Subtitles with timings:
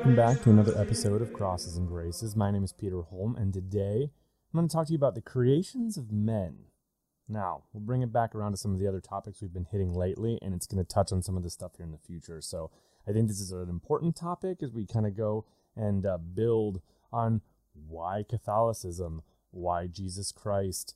[0.00, 2.34] Welcome back to another episode of Crosses and Graces.
[2.34, 5.20] My name is Peter Holm, and today I'm going to talk to you about the
[5.20, 6.60] creations of men.
[7.28, 9.92] Now, we'll bring it back around to some of the other topics we've been hitting
[9.92, 12.40] lately, and it's going to touch on some of the stuff here in the future.
[12.40, 12.70] So,
[13.06, 15.44] I think this is an important topic as we kind of go
[15.76, 16.80] and uh, build
[17.12, 17.42] on
[17.74, 19.20] why Catholicism,
[19.50, 20.94] why Jesus Christ,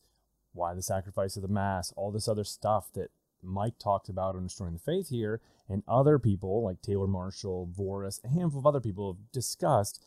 [0.54, 3.10] why the sacrifice of the Mass, all this other stuff that
[3.44, 8.22] Mike talked about on Restoring the Faith here, and other people like Taylor Marshall, Voris,
[8.24, 10.04] a handful of other people have discussed.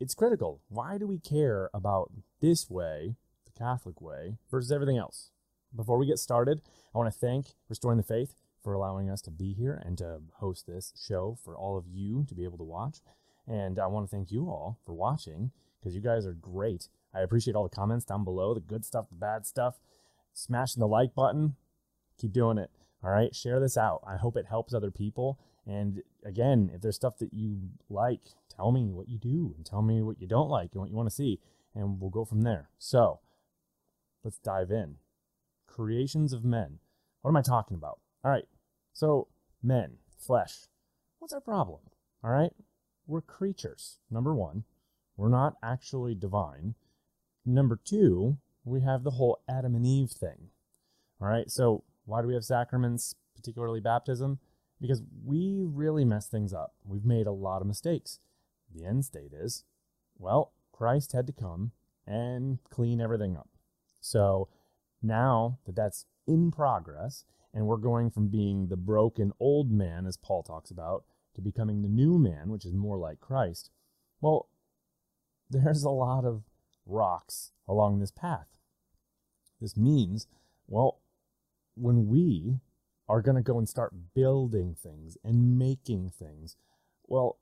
[0.00, 0.60] It's critical.
[0.68, 5.30] Why do we care about this way, the Catholic way, versus everything else?
[5.74, 6.60] Before we get started,
[6.94, 10.20] I want to thank Restoring the Faith for allowing us to be here and to
[10.34, 12.98] host this show for all of you to be able to watch.
[13.46, 16.88] And I want to thank you all for watching because you guys are great.
[17.14, 19.80] I appreciate all the comments down below, the good stuff, the bad stuff.
[20.32, 21.56] Smashing the like button,
[22.18, 22.70] keep doing it.
[23.04, 24.02] All right, share this out.
[24.06, 25.38] I hope it helps other people.
[25.66, 28.20] And again, if there's stuff that you like,
[28.54, 30.96] tell me what you do and tell me what you don't like and what you
[30.96, 31.40] want to see,
[31.74, 32.68] and we'll go from there.
[32.78, 33.20] So
[34.24, 34.96] let's dive in.
[35.66, 36.78] Creations of men.
[37.22, 37.98] What am I talking about?
[38.24, 38.46] All right,
[38.92, 39.28] so
[39.62, 40.66] men, flesh.
[41.18, 41.80] What's our problem?
[42.22, 42.52] All right,
[43.06, 43.98] we're creatures.
[44.10, 44.64] Number one,
[45.16, 46.74] we're not actually divine.
[47.44, 50.50] Number two, we have the whole Adam and Eve thing.
[51.20, 54.38] All right, so why do we have sacraments, particularly baptism?
[54.80, 56.74] Because we really mess things up.
[56.84, 58.18] We've made a lot of mistakes.
[58.74, 59.64] The end state is,
[60.18, 61.72] well, Christ had to come
[62.06, 63.48] and clean everything up.
[64.00, 64.48] So
[65.02, 70.16] now that that's in progress, and we're going from being the broken old man, as
[70.16, 71.04] Paul talks about,
[71.34, 73.70] to becoming the new man, which is more like Christ,
[74.20, 74.48] well,
[75.50, 76.42] there's a lot of
[76.86, 78.46] rocks along this path.
[79.60, 80.26] This means,
[80.66, 81.01] well,
[81.74, 82.60] when we
[83.08, 86.56] are going to go and start building things and making things,
[87.06, 87.38] well,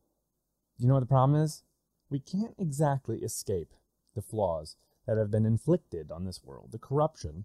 [0.78, 1.62] you know what the problem is?
[2.08, 3.74] We can't exactly escape
[4.14, 4.76] the flaws
[5.06, 7.44] that have been inflicted on this world, the corruption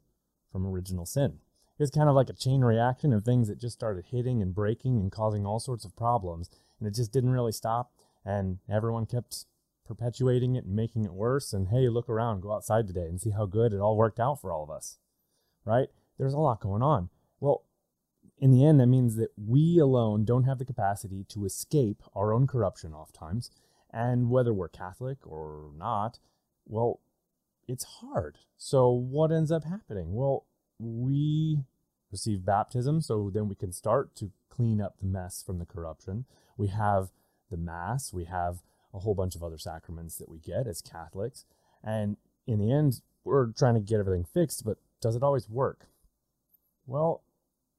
[0.51, 1.39] from original sin.
[1.77, 4.97] It's kind of like a chain reaction of things that just started hitting and breaking
[4.97, 7.91] and causing all sorts of problems, and it just didn't really stop,
[8.23, 9.45] and everyone kept
[9.85, 11.53] perpetuating it and making it worse.
[11.53, 14.41] And hey, look around, go outside today and see how good it all worked out
[14.41, 14.97] for all of us,
[15.65, 15.89] right?
[16.17, 17.09] There's a lot going on.
[17.39, 17.63] Well,
[18.37, 22.33] in the end, that means that we alone don't have the capacity to escape our
[22.33, 23.51] own corruption oftentimes.
[23.91, 26.19] And whether we're Catholic or not,
[26.65, 26.99] well,
[27.67, 28.37] it's hard.
[28.57, 30.13] So what ends up happening?
[30.13, 30.45] Well,
[30.79, 31.59] we
[32.11, 36.25] receive baptism, so then we can start to clean up the mess from the corruption.
[36.57, 37.11] We have
[37.49, 38.61] the Mass, we have
[38.93, 41.45] a whole bunch of other sacraments that we get as Catholics.
[41.83, 45.87] And in the end, we're trying to get everything fixed, but does it always work?
[46.85, 47.23] Well,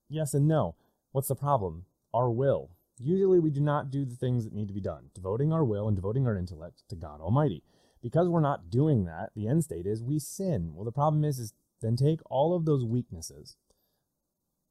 [0.09, 0.75] yes and no.
[1.13, 1.87] What's the problem?
[2.13, 2.71] Our will.
[2.99, 5.87] Usually we do not do the things that need to be done, devoting our will
[5.87, 7.63] and devoting our intellect to God Almighty.
[8.03, 10.73] Because we're not doing that, the end state is we sin.
[10.75, 13.57] Well, the problem is, is then take all of those weaknesses,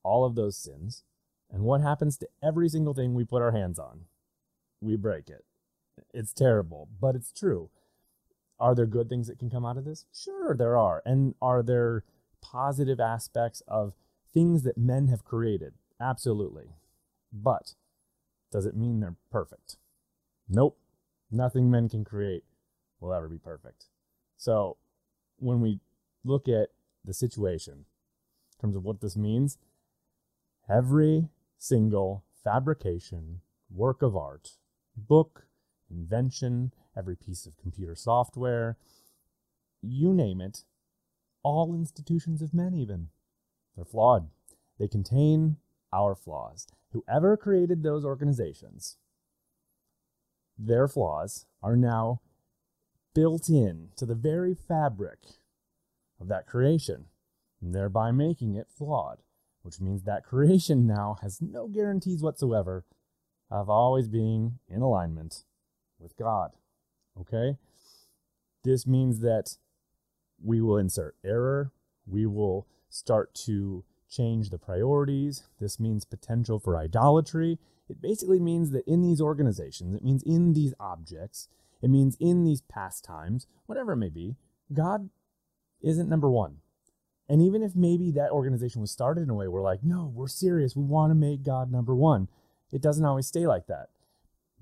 [0.03, 1.03] all of those sins,
[1.52, 4.06] and what happens to every single thing we put our hands on?
[4.81, 5.46] We break it.
[6.13, 7.69] It's terrible, but it's true.
[8.59, 10.06] Are there good things that can come out of this?
[10.13, 11.02] Sure, there are.
[11.06, 12.03] And are there
[12.41, 13.94] positive aspects of
[14.35, 15.73] things that men have created.
[16.00, 16.75] Absolutely.
[17.34, 17.73] But
[18.51, 19.78] does it mean they're perfect?
[20.47, 20.78] Nope.
[21.31, 22.44] Nothing men can create
[23.00, 23.85] will ever be perfect.
[24.38, 24.78] So
[25.38, 25.79] when we
[26.23, 26.69] look at
[27.03, 29.57] the situation in terms of what this means,
[30.69, 33.41] every single fabrication,
[33.73, 34.52] work of art,
[34.96, 35.47] book,
[35.90, 38.78] invention, every piece of computer software,
[39.81, 40.63] you name it,
[41.44, 43.09] all institutions of men, even,
[43.75, 44.30] they're flawed.
[44.80, 45.58] They contain
[45.94, 46.68] our flaws.
[46.91, 48.97] Whoever created those organizations,
[50.58, 52.22] their flaws are now
[53.14, 55.19] built in to the very fabric
[56.19, 57.06] of that creation,
[57.62, 59.19] thereby making it flawed,
[59.62, 62.85] which means that creation now has no guarantees whatsoever
[63.49, 65.44] of always being in alignment
[65.99, 66.52] with God.
[67.20, 67.58] Okay?
[68.64, 69.58] This means that
[70.44, 71.72] we will insert error,
[72.05, 75.44] we will start to change the priorities.
[75.59, 77.59] This means potential for idolatry.
[77.90, 81.50] It basically means that in these organizations, it means in these objects,
[81.82, 84.38] it means in these pastimes, whatever it may be,
[84.74, 85.09] God
[85.82, 86.58] isn't number one.
[87.28, 90.28] And even if maybe that organization was started in a way where, like, no, we're
[90.28, 92.30] serious, we want to make God number one,
[92.72, 93.90] it doesn't always stay like that.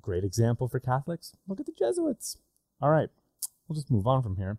[0.01, 2.37] Great example for Catholics look at the Jesuits.
[2.81, 3.09] All right,
[3.67, 4.57] we'll just move on from here.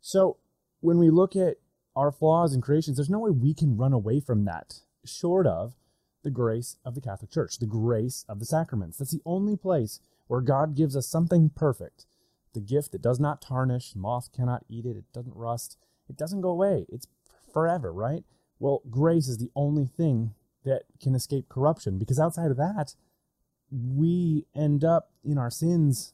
[0.00, 0.36] So,
[0.80, 1.56] when we look at
[1.96, 5.74] our flaws and creations, there's no way we can run away from that, short of
[6.22, 8.98] the grace of the Catholic Church, the grace of the sacraments.
[8.98, 12.04] That's the only place where God gives us something perfect,
[12.52, 15.78] the gift that does not tarnish, moth cannot eat it, it doesn't rust,
[16.08, 17.06] it doesn't go away, it's
[17.52, 18.24] forever, right?
[18.58, 20.34] Well, grace is the only thing
[20.64, 22.94] that can escape corruption because outside of that,
[23.70, 26.12] we end up in our sins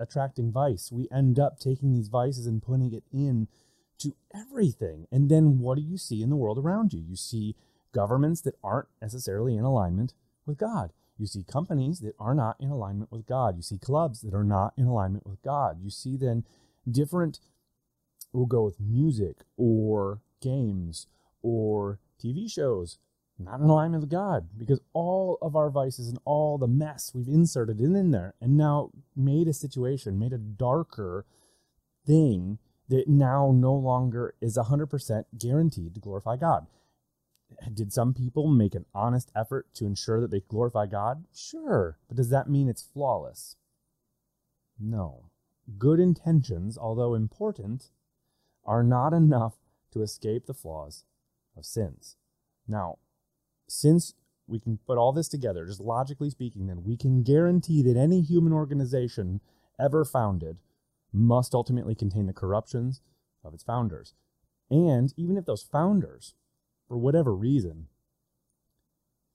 [0.00, 0.90] attracting vice.
[0.92, 3.48] We end up taking these vices and putting it in
[3.98, 5.06] to everything.
[5.10, 7.00] And then what do you see in the world around you?
[7.00, 7.56] You see
[7.92, 10.14] governments that aren't necessarily in alignment
[10.46, 10.92] with God.
[11.18, 13.56] You see companies that are not in alignment with God.
[13.56, 15.78] You see clubs that are not in alignment with God.
[15.80, 16.44] You see then
[16.90, 17.38] different,
[18.32, 21.06] we'll go with music or games
[21.40, 22.98] or TV shows,
[23.38, 27.28] not in alignment with God because all of our vices and all the mess we've
[27.28, 31.26] inserted in, in there and now made a situation, made a darker
[32.04, 32.58] thing
[32.88, 36.66] that now no longer is 100% guaranteed to glorify God.
[37.72, 41.24] Did some people make an honest effort to ensure that they glorify God?
[41.34, 41.98] Sure.
[42.08, 43.56] But does that mean it's flawless?
[44.78, 45.30] No.
[45.78, 47.90] Good intentions, although important,
[48.64, 49.54] are not enough
[49.92, 51.04] to escape the flaws
[51.56, 52.16] of sins.
[52.66, 52.98] Now,
[53.68, 54.14] since
[54.46, 58.20] we can put all this together, just logically speaking, then we can guarantee that any
[58.20, 59.40] human organization
[59.78, 60.58] ever founded
[61.14, 63.00] must ultimately contain the corruptions
[63.44, 64.14] of its founders.
[64.70, 66.34] And even if those founders
[66.88, 67.88] for whatever reason,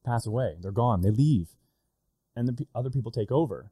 [0.05, 0.55] pass away.
[0.59, 1.01] They're gone.
[1.01, 1.49] They leave.
[2.35, 3.71] And the p- other people take over.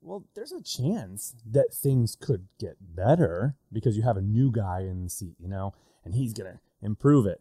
[0.00, 4.80] Well, there's a chance that things could get better because you have a new guy
[4.80, 5.74] in the seat, you know,
[6.04, 7.40] and he's going to improve it.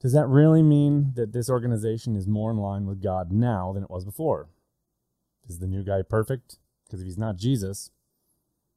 [0.00, 3.82] Does that really mean that this organization is more in line with God now than
[3.82, 4.48] it was before?
[5.48, 6.58] Is the new guy perfect?
[6.84, 7.90] Because if he's not Jesus,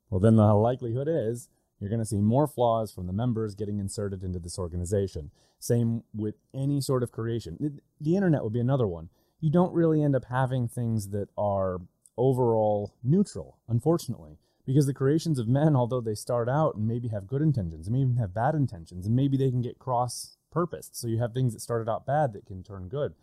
[0.09, 1.49] well, then the likelihood is
[1.79, 5.31] you're going to see more flaws from the members getting inserted into this organization.
[5.59, 7.81] Same with any sort of creation.
[7.99, 9.09] The internet would be another one.
[9.39, 11.81] You don't really end up having things that are
[12.17, 17.27] overall neutral, unfortunately, because the creations of men, although they start out and maybe have
[17.27, 20.95] good intentions, and maybe even have bad intentions, and maybe they can get cross purposed.
[20.95, 23.13] So you have things that started out bad that can turn good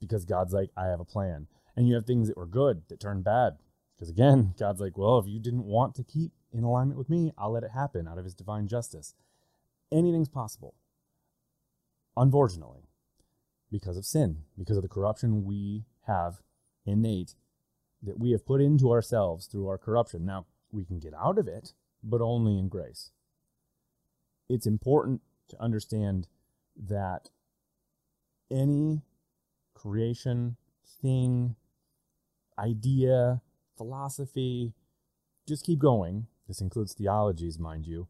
[0.00, 1.46] because God's like, I have a plan.
[1.76, 3.58] And you have things that were good that turn bad
[4.00, 7.32] because again, God's like, well, if you didn't want to keep in alignment with me,
[7.36, 9.14] I'll let it happen out of his divine justice.
[9.92, 10.74] Anything's possible.
[12.16, 12.88] Unfortunately,
[13.70, 16.40] because of sin, because of the corruption we have
[16.86, 17.34] innate
[18.02, 20.24] that we have put into ourselves through our corruption.
[20.24, 23.10] Now, we can get out of it, but only in grace.
[24.48, 26.26] It's important to understand
[26.76, 27.28] that
[28.50, 29.02] any
[29.74, 30.56] creation,
[31.02, 31.56] thing,
[32.58, 33.42] idea,
[33.80, 34.74] philosophy,
[35.48, 36.26] just keep going.
[36.46, 38.08] This includes theologies, mind you.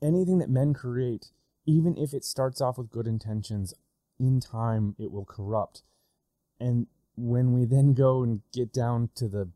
[0.00, 1.32] Anything that men create,
[1.66, 3.74] even if it starts off with good intentions,
[4.20, 5.82] in time it will corrupt.
[6.60, 6.86] And
[7.16, 9.50] when we then go and get down to the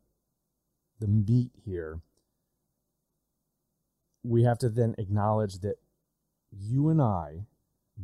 [0.99, 2.01] the meat here,
[4.23, 5.75] we have to then acknowledge that
[6.51, 7.45] you and I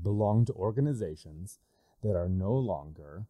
[0.02, 1.60] belong to organizations
[2.02, 3.26] that are no longer,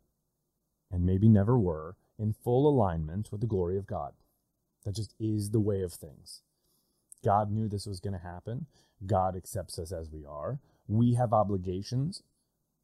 [0.92, 4.14] and maybe never were, in full alignment with the glory of God.
[4.86, 6.42] That just is the way of things.
[7.24, 8.66] God knew this was going to happen.
[9.06, 10.60] God accepts us as we are.
[10.88, 12.24] We have obligations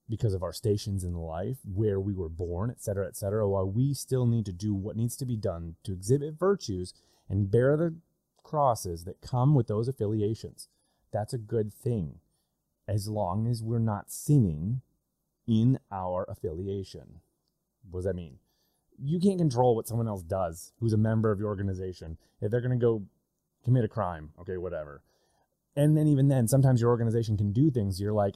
[0.09, 4.25] because of our stations in life, where we were born, etc., etc., while we still
[4.25, 6.93] need to do what needs to be done to exhibit virtues
[7.29, 7.95] and bear the
[8.41, 10.69] crosses that come with those affiliations.
[11.11, 12.19] That's a good thing,
[12.87, 14.81] as long as we're not sinning
[15.45, 17.19] in our affiliation.
[17.89, 18.39] What does that mean?
[19.01, 22.17] You can't control what someone else does who's a member of your organization.
[22.41, 23.03] If they're going to go
[23.63, 25.03] commit a crime, okay, whatever.
[25.75, 28.01] And then even then, sometimes your organization can do things.
[28.01, 28.35] You're like,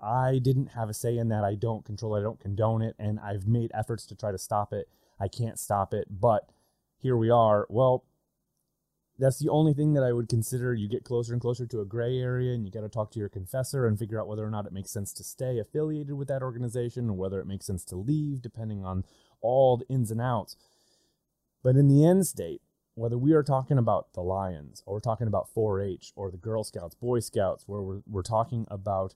[0.00, 1.44] I didn't have a say in that.
[1.44, 2.20] I don't control it.
[2.20, 2.94] I don't condone it.
[2.98, 4.88] And I've made efforts to try to stop it.
[5.18, 6.06] I can't stop it.
[6.10, 6.50] But
[6.98, 7.66] here we are.
[7.70, 8.04] Well,
[9.18, 10.74] that's the only thing that I would consider.
[10.74, 13.18] You get closer and closer to a gray area, and you got to talk to
[13.18, 16.28] your confessor and figure out whether or not it makes sense to stay affiliated with
[16.28, 19.04] that organization or whether it makes sense to leave, depending on
[19.46, 20.56] all the ins and outs.
[21.62, 22.60] But in the end state,
[22.94, 26.36] whether we are talking about the Lions or we're talking about 4 H or the
[26.36, 29.14] Girl Scouts, Boy Scouts, where we're, we're talking about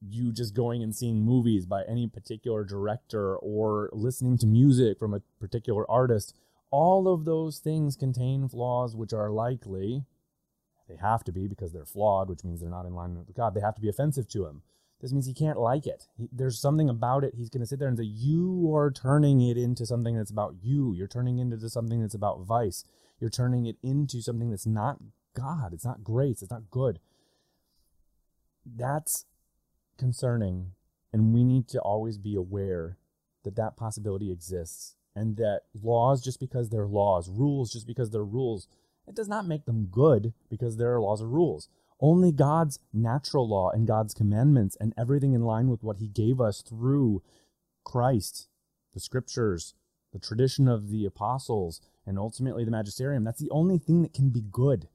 [0.00, 5.12] you just going and seeing movies by any particular director or listening to music from
[5.12, 6.34] a particular artist,
[6.70, 10.04] all of those things contain flaws which are likely,
[10.88, 13.54] they have to be because they're flawed, which means they're not in line with God,
[13.54, 14.62] they have to be offensive to him.
[15.00, 16.06] This means he can't like it.
[16.16, 17.34] He, there's something about it.
[17.36, 20.56] He's going to sit there and say, You are turning it into something that's about
[20.62, 20.92] you.
[20.92, 22.84] You're turning it into something that's about vice.
[23.18, 24.98] You're turning it into something that's not
[25.34, 25.72] God.
[25.72, 26.42] It's not grace.
[26.42, 27.00] It's not good.
[28.64, 29.24] That's
[29.98, 30.72] concerning.
[31.12, 32.98] And we need to always be aware
[33.44, 38.22] that that possibility exists and that laws, just because they're laws, rules, just because they're
[38.22, 38.68] rules,
[39.06, 41.68] it does not make them good because there are laws or rules.
[42.00, 46.40] Only God's natural law and God's commandments and everything in line with what He gave
[46.40, 47.22] us through
[47.84, 48.48] Christ,
[48.94, 49.74] the scriptures,
[50.12, 54.30] the tradition of the apostles, and ultimately the magisterium, that's the only thing that can
[54.30, 54.88] be good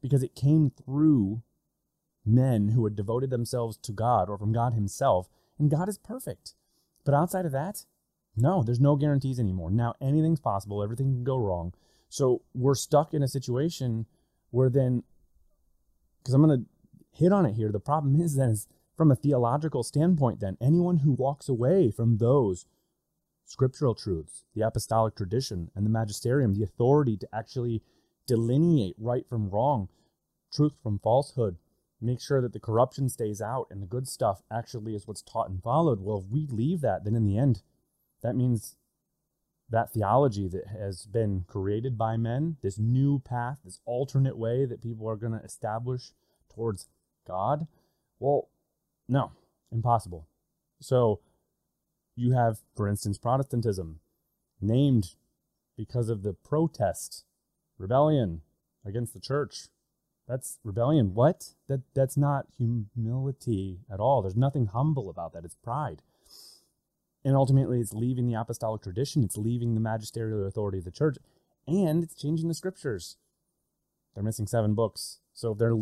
[0.00, 1.42] because it came through
[2.24, 5.28] men who had devoted themselves to God or from God Himself,
[5.58, 6.54] and God is perfect.
[7.04, 7.84] But outside of that,
[8.36, 9.70] no, there's no guarantees anymore.
[9.70, 11.74] Now anything's possible, everything can go wrong.
[12.08, 14.06] So we're stuck in a situation
[14.50, 15.02] where then,
[16.22, 16.66] because I'm going to
[17.18, 20.98] hit on it here, the problem is then, is from a theological standpoint, then anyone
[20.98, 22.66] who walks away from those
[23.44, 27.82] scriptural truths, the apostolic tradition, and the magisterium, the authority to actually
[28.26, 29.88] delineate right from wrong,
[30.52, 31.56] truth from falsehood,
[32.00, 35.48] make sure that the corruption stays out and the good stuff actually is what's taught
[35.48, 36.00] and followed.
[36.00, 37.62] Well, if we leave that, then in the end,
[38.22, 38.76] that means
[39.72, 44.82] that theology that has been created by men, this new path, this alternate way that
[44.82, 46.12] people are going to establish
[46.54, 46.86] towards
[47.26, 47.66] God,
[48.20, 48.50] well,
[49.08, 49.32] no,
[49.72, 50.28] impossible.
[50.80, 51.20] So
[52.14, 54.00] you have, for instance, Protestantism,
[54.60, 55.14] named
[55.76, 57.24] because of the protest,
[57.78, 58.42] rebellion
[58.84, 59.68] against the church.
[60.28, 61.14] That's rebellion.
[61.14, 61.54] What?
[61.68, 64.20] That that's not humility at all.
[64.22, 65.44] There's nothing humble about that.
[65.44, 66.02] It's pride.
[67.24, 69.22] And ultimately, it's leaving the apostolic tradition.
[69.22, 71.18] It's leaving the magisterial authority of the church,
[71.66, 73.16] and it's changing the scriptures.
[74.14, 75.20] They're missing seven books.
[75.32, 75.76] So if they're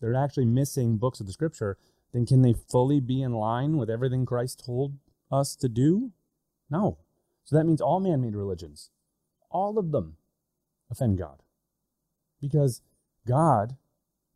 [0.00, 1.78] they're actually missing books of the scripture,
[2.12, 4.94] then can they fully be in line with everything Christ told
[5.30, 6.10] us to do?
[6.68, 6.98] No.
[7.44, 8.90] So that means all man made religions,
[9.50, 10.16] all of them
[10.90, 11.42] offend God.
[12.40, 12.82] Because
[13.26, 13.76] God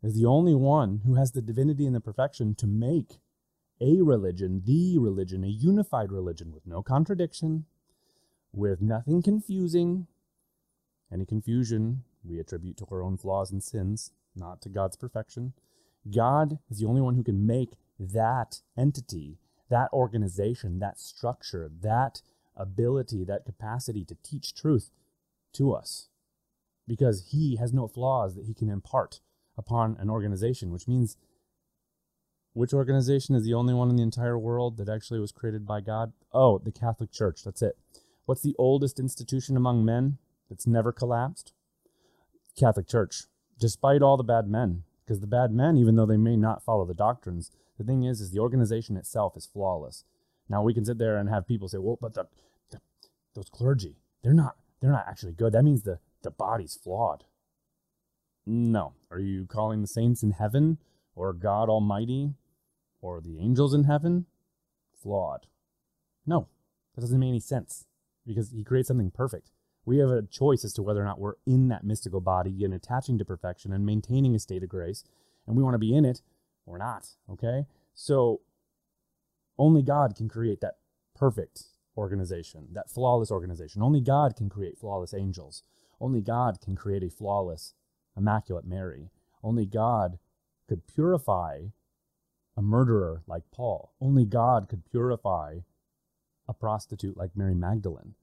[0.01, 3.19] is the only one who has the divinity and the perfection to make
[3.79, 7.65] a religion, the religion, a unified religion with no contradiction,
[8.51, 10.07] with nothing confusing.
[11.11, 15.53] Any confusion we attribute to our own flaws and sins, not to God's perfection.
[16.11, 19.37] God is the only one who can make that entity
[19.69, 22.21] that organization, that structure, that
[22.55, 24.91] ability, that capacity to teach truth
[25.53, 26.09] to us
[26.87, 29.19] because he has no flaws that he can impart
[29.57, 31.17] upon an organization, which means
[32.57, 35.79] which organization is the only one in the entire world that actually was created by
[35.79, 36.11] God?
[36.33, 37.43] Oh, the Catholic Church.
[37.43, 37.77] That's it.
[38.25, 40.17] What's the oldest institution among men
[40.49, 41.53] that's never collapsed?
[42.59, 43.25] Catholic Church.
[43.59, 46.83] Despite all the bad men, because the bad men, even though they may not follow
[46.83, 50.03] the doctrines, the thing is, is the organization itself is flawless.
[50.49, 52.25] Now we can sit there and have people say, "Well, but the,
[52.71, 52.79] the
[53.35, 55.53] those clergy, they're not they're not actually good.
[55.53, 57.23] That means the the body's flawed."
[58.47, 58.93] No.
[59.11, 60.79] Are you calling the saints in heaven
[61.15, 62.33] or God Almighty
[63.01, 64.25] or the angels in heaven
[65.01, 65.47] flawed?
[66.25, 66.47] No.
[66.95, 67.85] That doesn't make any sense
[68.25, 69.51] because he creates something perfect.
[69.85, 72.73] We have a choice as to whether or not we're in that mystical body and
[72.73, 75.03] attaching to perfection and maintaining a state of grace,
[75.45, 76.21] and we want to be in it
[76.65, 77.07] or not.
[77.31, 77.65] Okay?
[77.93, 78.41] So
[79.57, 80.77] only God can create that
[81.15, 83.81] perfect organization, that flawless organization.
[83.81, 85.63] Only God can create flawless angels.
[86.01, 87.73] Only God can create a flawless,
[88.15, 89.09] immaculate Mary.
[89.43, 90.19] Only God
[90.67, 91.67] could purify
[92.57, 93.93] a murderer like Paul.
[94.01, 95.59] Only God could purify
[96.47, 98.15] a prostitute like Mary Magdalene.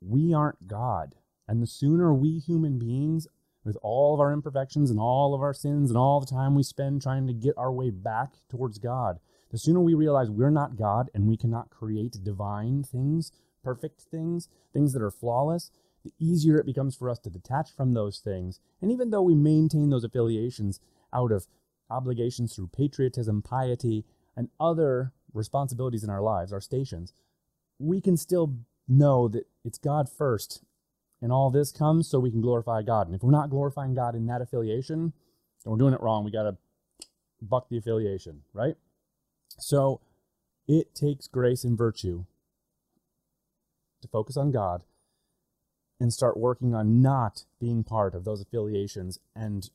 [0.00, 1.16] We aren't God.
[1.48, 3.26] And the sooner we human beings
[3.64, 6.62] with all of our imperfections and all of our sins and all the time we
[6.62, 9.18] spend trying to get our way back towards God,
[9.50, 13.32] the sooner we realize we're not God and we cannot create divine things,
[13.64, 15.72] perfect things, things that are flawless,
[16.04, 18.60] the easier it becomes for us to detach from those things.
[18.80, 20.78] And even though we maintain those affiliations
[21.12, 21.48] out of
[21.90, 24.04] obligations through patriotism, piety,
[24.36, 27.12] and other responsibilities in our lives, our stations,
[27.78, 28.54] we can still
[28.88, 30.62] know that it's God first
[31.22, 33.06] and all this comes so we can glorify God.
[33.06, 35.12] And if we're not glorifying God in that affiliation,
[35.64, 36.24] then we're doing it wrong.
[36.24, 36.56] We got to
[37.40, 38.76] buck the affiliation, right?
[39.58, 40.00] So
[40.68, 42.24] it takes grace and virtue
[44.02, 44.84] to focus on God
[45.98, 49.70] and start working on not being part of those affiliations and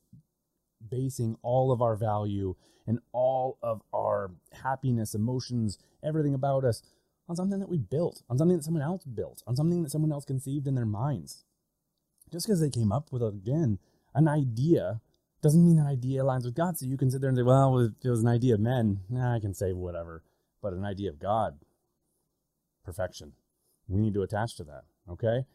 [0.90, 2.56] basing all of our value
[2.88, 4.32] and all of our
[4.64, 6.82] happiness, emotions, everything about us
[7.30, 10.12] on something that we built, on something that someone else built, on something that someone
[10.12, 11.46] else conceived in their minds.
[12.32, 13.80] Just because they came up with, again,
[14.14, 15.02] an idea
[15.42, 16.78] doesn't mean that idea aligns with God.
[16.78, 19.36] So you can sit there and say, well, it was an idea of men, nah,
[19.36, 20.24] I can say whatever.
[20.62, 21.60] But an idea of God,
[22.86, 23.34] perfection.
[23.88, 25.46] We need to attach to that, okay?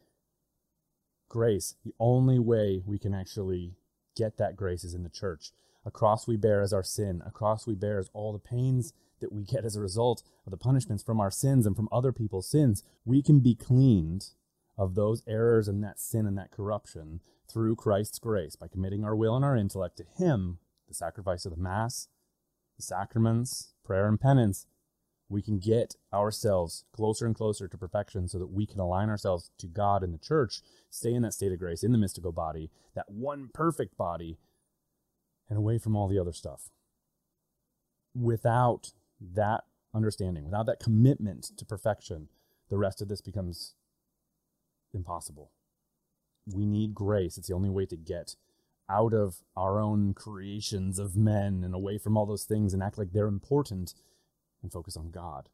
[1.29, 3.75] Grace, the only way we can actually
[4.17, 5.53] get that grace is in the church.
[5.85, 7.23] A cross we bear as our sin.
[7.25, 10.51] A cross we bear as all the pains that we get as a result of
[10.51, 12.83] the punishments from our sins and from other people's sins.
[13.05, 14.31] We can be cleaned
[14.77, 17.21] of those errors and that sin and that corruption
[17.51, 20.59] through Christ's grace by committing our will and our intellect to Him,
[20.89, 22.09] the sacrifice of the Mass,
[22.77, 24.67] the sacraments, prayer, and penance.
[25.29, 29.51] We can get ourselves closer and closer to perfection so that we can align ourselves
[29.59, 32.71] to God and the church, stay in that state of grace, in the mystical body,
[32.95, 34.39] that one perfect body,
[35.49, 36.71] and away from all the other stuff.
[38.15, 42.29] Without that understanding, without that commitment to perfection,
[42.69, 43.75] the rest of this becomes
[44.95, 45.51] impossible.
[46.47, 47.37] We need grace.
[47.37, 48.37] It's the only way to get
[48.89, 52.99] out of our own creations of men and away from all those things and act
[52.99, 53.95] like they're important
[54.63, 55.49] and focus on God.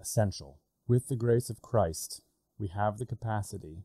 [0.00, 0.60] Essential.
[0.88, 2.22] With the grace of Christ,
[2.58, 3.84] we have the capacity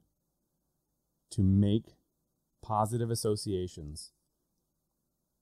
[1.32, 1.96] to make
[2.62, 4.12] positive associations,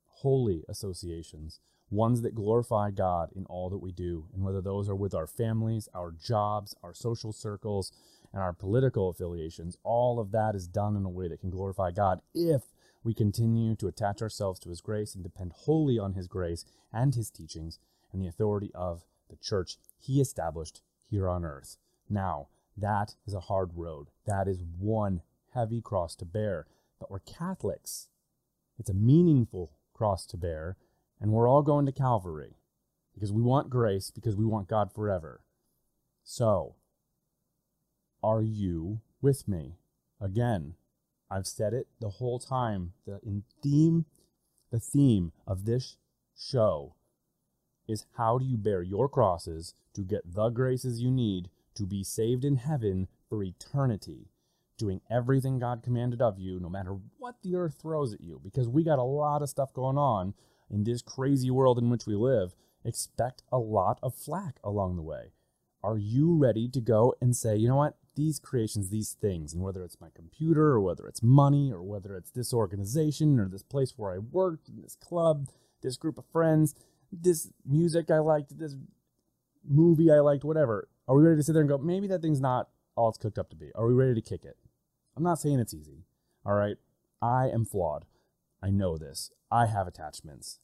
[0.07, 4.95] holy associations, ones that glorify God in all that we do, and whether those are
[4.95, 7.91] with our families, our jobs, our social circles,
[8.33, 11.91] and our political affiliations, all of that is done in a way that can glorify
[11.91, 12.63] God if
[13.03, 17.13] we continue to attach ourselves to His grace and depend wholly on His grace and
[17.13, 17.77] His teachings
[18.13, 21.77] and the authority of the church He established here on earth.
[22.09, 24.07] Now, that is a hard road.
[24.25, 25.21] That is one
[25.53, 26.67] heavy cross to bear.
[26.99, 28.07] But we're Catholics.
[28.79, 30.77] It's a meaningful cross to bear,
[31.21, 32.57] and we're all going to Calvary
[33.13, 35.41] because we want grace, because we want God forever.
[36.23, 36.75] So,
[38.23, 39.77] are you with me?
[40.19, 40.75] Again,
[41.29, 42.93] I've said it the whole time.
[43.05, 44.05] The in theme,
[44.71, 45.97] the theme of this
[46.35, 46.95] show
[47.87, 52.03] is how do you bear your crosses to get the graces you need to be
[52.03, 54.27] saved in heaven for eternity,
[54.77, 58.67] doing everything God commanded of you, no matter what the earth throws at you, because
[58.67, 60.33] we got a lot of stuff going on
[60.69, 62.55] in this crazy world in which we live.
[62.85, 65.31] Expect a lot of flack along the way.
[65.83, 67.97] Are you ready to go and say, you know what?
[68.15, 72.15] these creations, these things, and whether it's my computer or whether it's money or whether
[72.15, 75.47] it's this organization or this place where I worked, this club,
[75.81, 76.75] this group of friends,
[77.21, 78.75] this music I liked, this
[79.67, 80.89] movie I liked, whatever.
[81.07, 83.37] Are we ready to sit there and go, maybe that thing's not all it's cooked
[83.37, 83.71] up to be?
[83.75, 84.57] Are we ready to kick it?
[85.15, 86.05] I'm not saying it's easy.
[86.45, 86.77] All right.
[87.21, 88.05] I am flawed.
[88.61, 89.31] I know this.
[89.51, 90.59] I have attachments.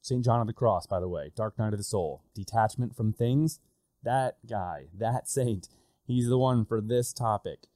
[0.00, 0.24] St.
[0.24, 3.60] John of the Cross, by the way, Dark Night of the Soul, detachment from things.
[4.02, 5.68] That guy, that saint,
[6.04, 7.66] He's the one for this topic.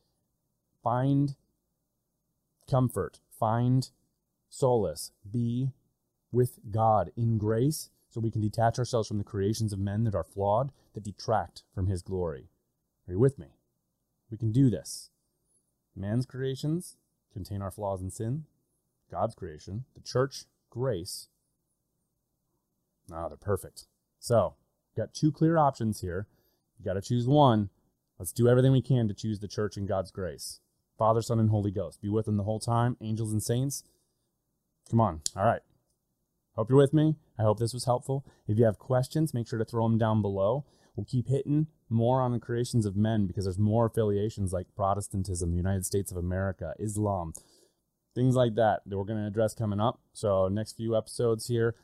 [0.83, 1.37] Find
[2.69, 3.89] comfort, find
[4.49, 5.71] solace, be
[6.33, 10.15] with God in grace so we can detach ourselves from the creations of men that
[10.15, 12.49] are flawed, that detract from his glory.
[13.07, 13.49] Are you with me?
[14.31, 15.11] We can do this.
[15.95, 16.97] Man's creations
[17.35, 18.45] contain our flaws and sin.
[19.11, 21.29] God's creation, the church, grace.
[23.13, 23.85] Ah, they're perfect.
[24.19, 24.55] So,
[24.97, 26.27] got two clear options here.
[26.79, 27.69] You got to choose one.
[28.19, 30.61] Let's do everything we can to choose the church and God's grace.
[30.97, 32.01] Father, Son, and Holy Ghost.
[32.01, 32.97] Be with them the whole time.
[33.03, 33.85] Angels and saints.
[34.89, 35.21] Come on.
[35.37, 35.61] All right.
[36.55, 37.17] Hope you're with me.
[37.39, 38.25] I hope this was helpful.
[38.47, 40.65] If you have questions, make sure to throw them down below.
[40.95, 45.51] We'll keep hitting more on the creations of men because there's more affiliations like Protestantism,
[45.51, 47.35] the United States of America, Islam,
[48.15, 50.01] things like that that we're going to address coming up.
[50.13, 51.75] So, next few episodes here,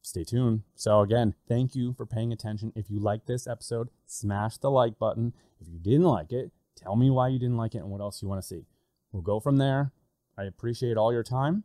[0.00, 0.62] stay tuned.
[0.74, 2.72] So, again, thank you for paying attention.
[2.74, 5.34] If you like this episode, smash the like button.
[5.60, 8.22] If you didn't like it, tell me why you didn't like it and what else
[8.22, 8.64] you want to see.
[9.12, 9.92] We'll go from there.
[10.38, 11.64] I appreciate all your time.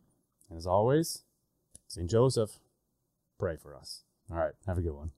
[0.50, 1.24] And as always,
[1.88, 2.08] St.
[2.08, 2.58] Joseph,
[3.38, 4.02] pray for us.
[4.30, 5.12] All right, have a good one.